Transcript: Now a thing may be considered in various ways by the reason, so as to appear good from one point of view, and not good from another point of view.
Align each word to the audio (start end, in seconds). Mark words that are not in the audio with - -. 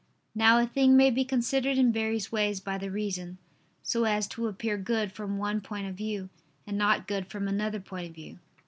Now 0.33 0.57
a 0.57 0.65
thing 0.65 0.97
may 0.97 1.11
be 1.11 1.23
considered 1.23 1.77
in 1.77 1.91
various 1.93 2.31
ways 2.31 2.59
by 2.59 2.79
the 2.79 2.89
reason, 2.89 3.37
so 3.83 4.05
as 4.05 4.25
to 4.29 4.47
appear 4.47 4.75
good 4.75 5.11
from 5.11 5.37
one 5.37 5.61
point 5.61 5.85
of 5.85 5.93
view, 5.93 6.29
and 6.65 6.75
not 6.75 7.07
good 7.07 7.27
from 7.27 7.47
another 7.47 7.79
point 7.79 8.09
of 8.09 8.15
view. 8.15 8.39